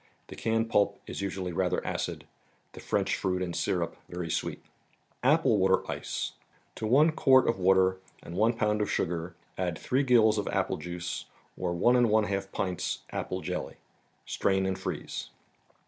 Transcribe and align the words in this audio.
The 0.29 0.35
canned 0.35 0.67
pulp 0.67 0.99
is 1.05 1.21
usually 1.21 1.51
rather 1.51 1.85
acid, 1.85 2.25
the 2.71 2.79
French 2.79 3.15
fruit 3.15 3.39
in 3.43 3.53
syrup 3.53 3.95
very 4.09 4.31
sweet. 4.31 4.63
1 5.23 5.41
WATER 5.43 5.83
ICES. 5.91 6.31
41 6.75 7.09
S&PU 7.09 7.13
Wi&tZK 7.13 7.13
%£♦ 7.13 7.13
Toonec 7.13 7.27
l 7.27 7.33
uart 7.33 7.47
of 7.47 7.59
water 7.59 7.97
and 8.23 8.35
* 8.35 8.35
one 8.35 8.53
pound 8.53 8.81
of 8.81 8.89
sugar 8.89 9.35
add 9.59 9.77
three 9.77 10.01
gills 10.01 10.39
of 10.39 10.47
apple 10.47 10.77
juice 10.77 11.25
or 11.55 11.71
one 11.73 11.95
and 11.95 12.09
one 12.09 12.23
half 12.23 12.51
pints 12.51 13.03
apple 13.11 13.41
jelly. 13.41 13.75
Strain 14.25 14.65
and 14.65 14.79
freeze. 14.79 15.29